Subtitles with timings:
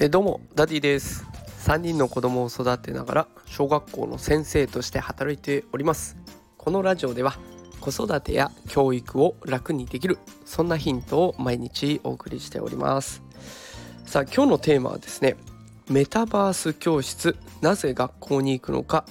[0.00, 1.26] えどうもダディです。
[1.64, 6.16] 3人の子供を育てながら小学校の先生として働いております。
[6.56, 7.36] このラジオでは
[7.80, 13.24] 子育てや教育を楽にできるそんなヒントを毎日お送りしております。
[14.06, 15.34] さあ今日のテーマはですね
[15.90, 19.04] メタバース教室なぜ学校に行くのか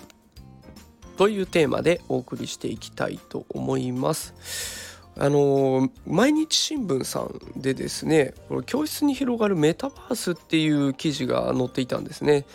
[1.18, 4.87] というテーマでお送りしていきたいと思います。
[5.20, 8.34] あの毎日新聞さんでですね
[8.66, 12.46] 教室に広がるメタバースっていう記事が載っていたんですね。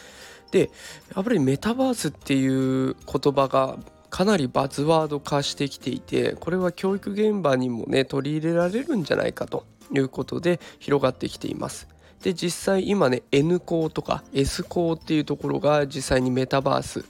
[0.51, 0.71] で
[1.15, 3.79] やっぱりメタバースっていう言葉が
[4.11, 11.89] かなりバズワード化してきていてこれは教育現場にもね取り入れられるんじゃないかということで広がってきています。
[12.23, 17.05] で実際今ね N 校とか S 校っていうところが実際にメタバース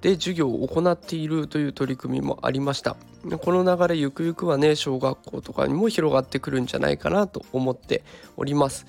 [0.00, 2.96] で授業を行っているという取り組みもありました。
[3.40, 8.02] この流れゆくゆくはね小学校とかにも広がってくるんじゃないかなと思って
[8.36, 8.86] おります。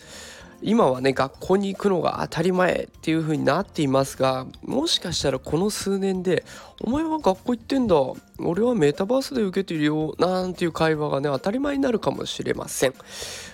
[0.61, 6.43] 今はね学校に行くのが当たり前っていう風になっていますがもしかしたらこの数年で
[6.81, 7.95] 「お前は学校行ってんだ。
[8.39, 12.93] 俺はメタバースで受けてるよ」なんていう会話がね当たり前になるかもしれません。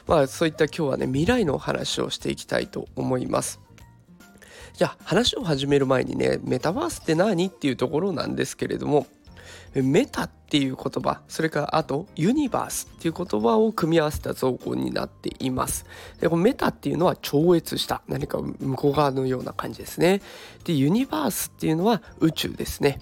[0.08, 3.60] まあそういった今日はね未来の話をしていきたいと思います。
[4.74, 9.06] じゃあ話を始める前にねメタバースって何っていうところなんですけれども
[9.76, 15.86] メタってていう言葉それからあとユニバースっていう言葉を組み合わせた造語になっています。
[16.20, 20.22] でこのメタっていうのは超越した何か向こう側のような感じですね。
[20.66, 23.00] でユニバースっていうのは宇宙ですね。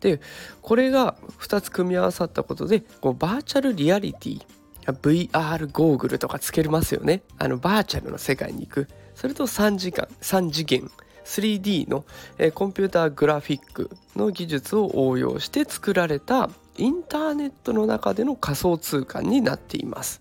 [0.00, 0.22] で
[0.62, 4.42] これが2つ組み合わさったことでこうバーチャルリアリティ
[4.86, 7.20] VR ゴーグルとかつけますよね。
[7.36, 8.88] あのバーチャルの世界に行く。
[9.14, 10.90] それと3時間3次元
[11.24, 12.04] 3D の、
[12.38, 20.20] えー、コンピューターグラフィックの技術を応用して作られたインターネットの中での仮想通貨になっています。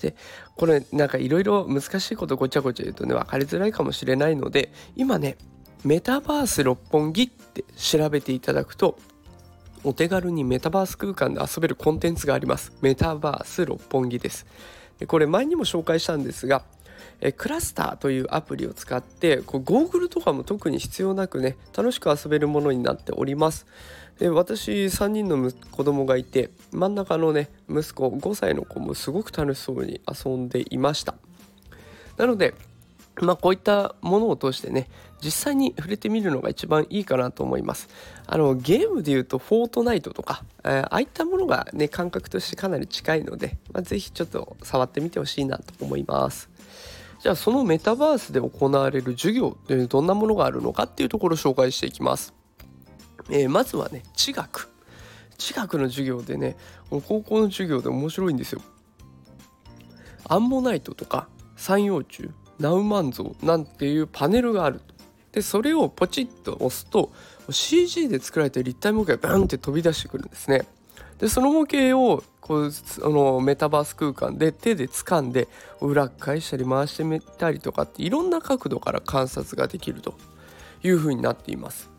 [0.00, 0.14] で
[0.56, 5.36] これなんかいろいろ難しいことごちゃごちゃ言うとね分かりづらいかもしれないので今ね
[5.84, 8.98] メタバース六本木って調べていただくと
[9.84, 14.46] お手軽にメタバース空間で遊べるコンテンツがありますメタバース六本木です
[14.98, 16.62] でこれ前にも紹介したんですが
[17.20, 23.66] えクラスターというアプリを使ってこうゴーグルとかも特に必要なくね楽しく遊べるものになっております。
[24.18, 31.14] で私3人の子供がいて真ん中のね息子5歳の子もすごく楽しそうに遊んでいました。
[32.18, 32.54] なので
[33.22, 34.88] まあこういったものを通してね
[35.22, 37.88] 実際に触れてみるのが一番いいかなと思います。
[38.26, 46.49] あのゲームでいうとフォートナイトとか、えー、ああいったものがね感覚としてかなり近いので、まあ、是非ちょっと触ってみてほしいなと思います。
[47.20, 52.32] じゃあそのメタバースで行われる授業ってどんなものがあるのかっていうところを紹介していきます。
[53.28, 54.70] えー、まずはね地学
[55.36, 56.56] 地学の授業でね
[56.90, 58.62] 高校の授業で面白いんですよ。
[60.28, 64.80] アンモナイトとか三葉虫ナウマンゾウなんていうパネルがある
[65.32, 67.12] でそれをポチッと押すと
[67.50, 70.66] CG で作られた立体模型がバンって飛び出してくるんですね。
[71.20, 72.72] でその模型をこう
[73.04, 75.48] あのメタバース空間で手で掴んで
[75.80, 80.14] 裏返したり回してみたりとかっていろんな角度から観察ができると
[80.82, 81.90] いうふうになっています。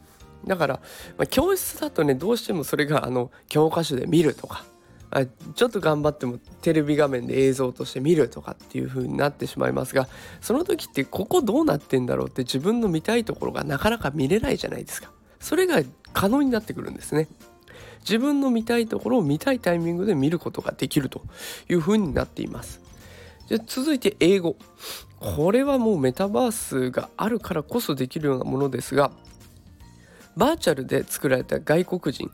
[0.46, 0.80] だから、
[1.18, 4.66] まあ、教室だとねどうしてもそれがあの教科書で見るとか
[5.12, 10.08] あちょっと頑張ってもテレビ画面で映像として見るとかっていう風になってしまいますが
[10.40, 15.12] その時ってここどうなってんだろうって自分の見たいところがなかなか見れないじゃないですか。
[15.40, 15.82] それが
[16.14, 17.28] 可能になってくるんですね。
[18.02, 21.22] 自分の見たいところを見たいタイミングで見ることができると
[21.70, 22.82] いうふうになっています。
[23.48, 24.56] で続いて英語
[25.20, 29.12] これはもうメタバースがあるからこそできるようなものですが
[30.38, 32.32] バーチャルで作られた外国人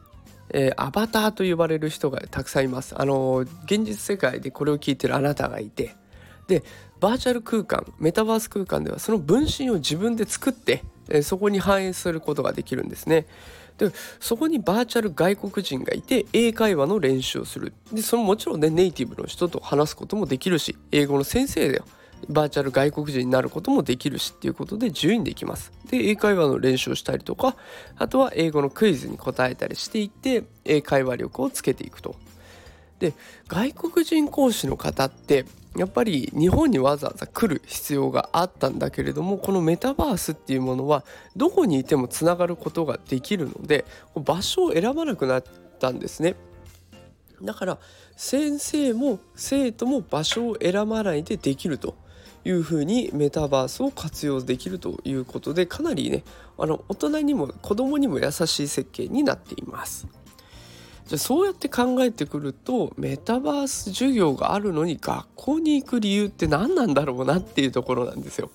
[0.49, 2.95] えー、アバターと呼ばれる人がたくさんいます。
[2.97, 5.95] あの現実世界でこれを聞いてるあなたがいて
[6.47, 6.63] で
[6.99, 13.25] バーチャル空間メタバース空間ではその分身を自分で作って、えー、そこに反映することができるんですね。
[13.77, 21.85] でそこにバーチャル外国人がいて英会話の練習をするでそのもちろんねネイティブの人と話すこともできるし英語の先生だよ
[22.29, 25.71] バーチャル外国人になることもできるしっていうことで自由にできます。
[25.89, 27.55] で英会話の練習をしたりとか
[27.95, 32.15] あとは英語のクイズに答えたりしていって英会話力をつけていくと。
[32.99, 33.13] で
[33.47, 35.45] 外国人講師の方って
[35.75, 41.03] やっぱり日本にわざわざ来る必要があったんだけれどもこのメタバースっていうものは
[41.35, 43.85] どこにいてもつながることができるので
[44.15, 45.43] 場所を選ばなくなっ
[45.79, 46.35] たんですね。
[47.43, 47.77] だから
[48.15, 51.95] 先生も生徒も場所を選ばないでできると
[52.43, 56.23] いうふうにメタバースを活用できるということでかなりね
[56.57, 60.07] あの大人にも子供にも優しい設計になっています。
[61.07, 68.51] じゃそうやって考えてくるとメタバース授業があるのに学校に行く理由って何なんだろうなっていうところなんですよ。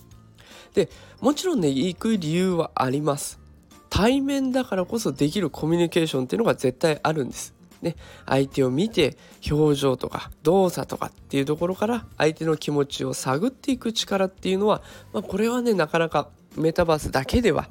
[0.75, 0.91] で
[1.21, 3.41] もちろんね行く理由はあります。
[3.89, 7.55] 対面だからこそできるコミュニケーションっていうのが絶対あるんです。
[7.83, 7.97] ね、
[8.27, 9.17] 相手を見て
[9.51, 14.83] 表情とか動作とかっていうところから相手の気持ちを探っていく力っていうのは、
[15.13, 17.69] まあ、これはねなかなかメタバースだけでは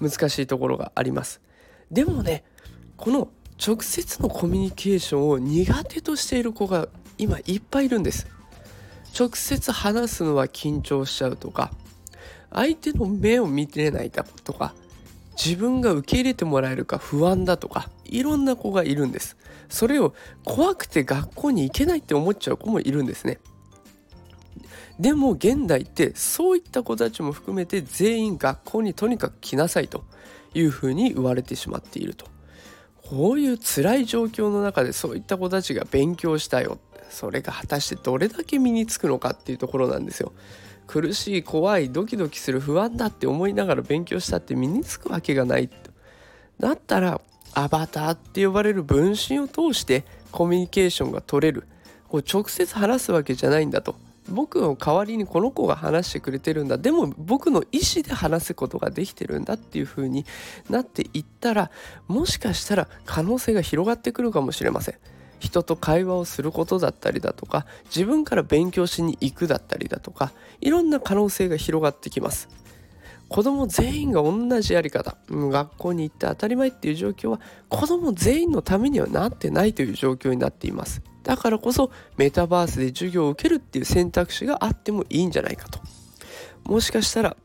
[0.00, 1.40] 難しいところがあります。
[1.90, 2.44] でもね
[2.96, 3.28] この
[3.64, 6.88] 直接のコミュニケーションを苦手としている子が
[7.18, 8.26] 今いっぱいいるんです。
[9.18, 11.72] 直接話すのは緊張しちゃうとか
[12.52, 14.74] 相手の目を見てないだとか
[15.42, 19.36] 自分が受け入れてもらえるか不安だとかいろんな子がいるんです。
[19.68, 20.14] それを
[20.44, 23.38] 怖くて学校に行けないって思っちゃう子もいるんですね。
[24.98, 30.04] でも現代ってそういった子たちも含めて全員学校にとにかく来なさいと
[30.54, 32.35] いうふうに言われてしまっていると。
[33.08, 40.32] こういう辛い状況の中でそういった子たちが勉強したよそれが果たしてどれだけ身につくのかっていうところなんですよ。
[40.86, 45.68] 苦しい怖いドキドキする不安だって思いながら勉強したって身につくわけがない
[46.60, 47.20] だったら
[47.54, 51.66] アバターって呼ばれる分身を通してコミュニケーションが取れる。
[52.08, 53.96] こう直接話すわけじゃないんだと。
[54.28, 56.78] 僕の代わりにこの子が話してくれてるんだ。
[56.78, 60.24] でも僕の意思で話すことができてるんだっていう風に
[60.68, 61.70] なっていったら
[62.08, 64.94] もしかしたら可能性が広がってくるかもしれません。
[65.38, 72.48] 人と会話をすることだったりだとか自分から勉強しに行くだったりだとかいろんな可能性が広がってきます。
[73.28, 75.16] 子供全員が同じやり方。
[75.28, 81.02] 学校に行って当たり前っていう状況は子供全員のためにはなってないという状況になっています。
[81.22, 85.80] だからこそメタバースで授業を受けるっていう選択肢があってもいいんじゃないかと。
[86.64, 87.36] もしかしたら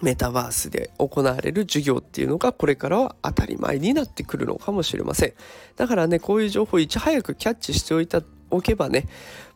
[0.00, 5.32] メタバースで行われる授業っていうのがこれからは当たり前になってくるのかもしれません。
[5.76, 9.06] だからねこういう情報をいち早くキャッチしておいたおけばね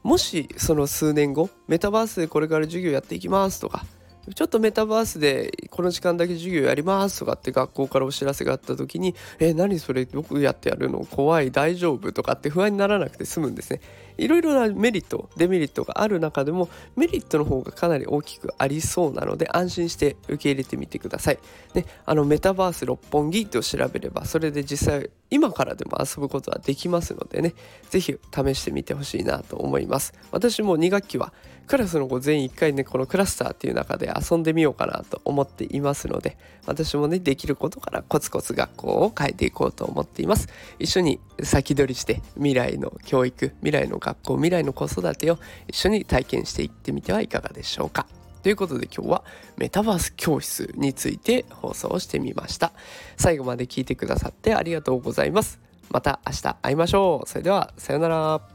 [0.03, 3.87] もしその数年後メタバースでこれから授業やっていきますとか
[4.33, 11.05] ちょっとメタバースでこの時間だけ授業やりますとかって学校からお知らせがあった時に「え何それ僕やってやるの？
[11.05, 13.81] 怖い大丈夫?」とかって不安にならなくて済むんですね。
[14.17, 21.39] いろいろなメリットデメリットがある中でもメリットの方がかなり大きくありそうなので安心して受け入れてみてください。
[21.73, 27.55] であのメタバース六本木と調べればそれで実際今からでも遊ぶことはできますのでね
[27.91, 30.15] 是非試してみてほしいなと思います。
[30.31, 31.33] 私も2学期は
[31.67, 36.37] クラスの子全員1回ねこのクラスターっていう中で遊んでみようかなと思っていますので
[36.67, 48.07] 私もねできることからコツコツ学校を変えていこうと思っています一緒に先取りして未来の教育未来の学校未来の子育てを一緒に体験していってみてはいかがでしょうか。
[48.43, 49.25] ということで今日は
[49.57, 52.73] メタバース教室について放送してみました。
[53.17, 55.59] 最後まで聞いてくださってありがとうございます。
[55.91, 57.29] また明日会いましょう。
[57.29, 58.54] それではさようなら。